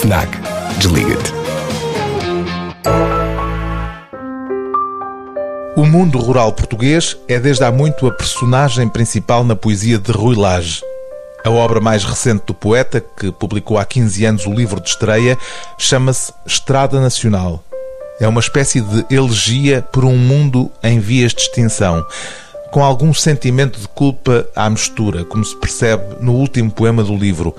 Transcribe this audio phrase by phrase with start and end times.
[0.00, 0.28] FNAC.
[0.78, 1.32] Desliga-te.
[5.76, 10.36] O mundo rural português é desde há muito a personagem principal na poesia de Rui
[10.36, 10.82] Lage.
[11.44, 15.36] A obra mais recente do poeta, que publicou há 15 anos o livro de estreia,
[15.76, 17.64] chama-se Estrada Nacional.
[18.20, 22.06] É uma espécie de elegia por um mundo em vias de extinção,
[22.70, 27.54] com algum sentimento de culpa à mistura, como se percebe no último poema do livro,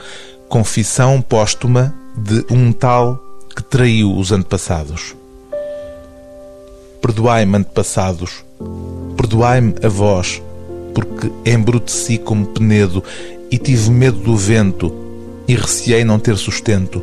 [0.50, 3.24] Confissão Póstuma de um tal
[3.56, 5.16] que traiu os antepassados.
[7.00, 8.44] Perdoai-me, antepassados,
[9.16, 10.42] perdoai-me a vós,
[10.96, 13.04] porque embruteci como penedo
[13.52, 14.92] e tive medo do vento
[15.48, 17.00] e receei não ter sustento,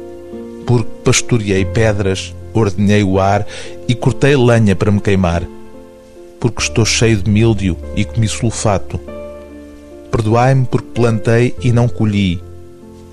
[0.67, 3.47] porque pastoreei pedras, ordenhei o ar
[3.87, 5.45] e cortei lenha para me queimar,
[6.41, 8.99] porque estou cheio de míldio e comi sulfato.
[10.11, 12.43] Perdoai-me porque plantei e não colhi,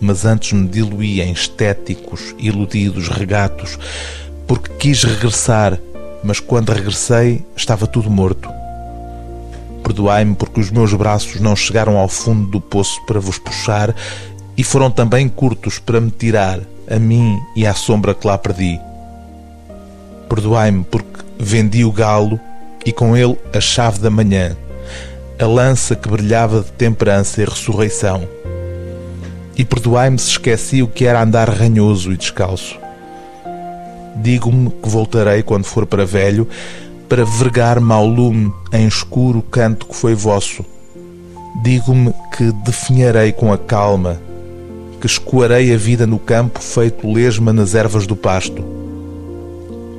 [0.01, 3.77] mas antes me diluí em estéticos, iludidos regatos,
[4.47, 5.79] porque quis regressar
[6.23, 8.49] mas quando regressei estava tudo morto.
[9.83, 13.93] Perdoai-me porque os meus braços não chegaram ao fundo do poço para vos puxar
[14.55, 18.79] e foram também curtos para me tirar, a mim e à sombra que lá perdi.
[20.29, 22.39] Perdoai-me porque vendi o galo
[22.85, 24.55] e com ele a chave da manhã,
[25.37, 28.25] a lança que brilhava de temperança e ressurreição.
[29.55, 32.77] E perdoai-me se esqueci o que era andar ranhoso e descalço.
[34.15, 36.47] Digo-me que voltarei quando for para velho,
[37.07, 40.65] para vergar-me ao lume em escuro canto que foi vosso.
[41.61, 44.19] Digo-me que definharei com a calma,
[44.99, 48.63] que escoarei a vida no campo feito lesma nas ervas do pasto.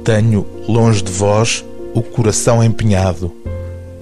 [0.02, 1.64] Tenho, longe de vós,
[1.94, 3.32] o coração empenhado.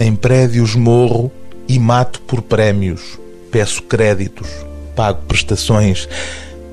[0.01, 1.31] Em prédios morro
[1.69, 3.19] e mato por prémios.
[3.51, 4.49] Peço créditos,
[4.95, 6.09] pago prestações.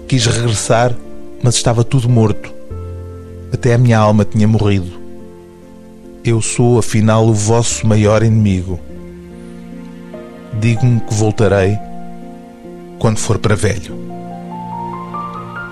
[0.07, 0.96] Quis regressar,
[1.41, 2.59] mas estava tudo morto
[3.52, 5.00] até a minha alma tinha morrido.
[6.24, 8.80] Eu sou, afinal, o vosso maior inimigo.
[10.59, 11.78] Digo-me que voltarei
[13.00, 13.97] quando for para velho.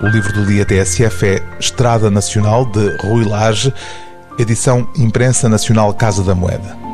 [0.02, 3.72] O livro do dia TSF é Estrada Nacional de Rui Lage,
[4.38, 6.87] edição Imprensa Nacional Casa da Moeda.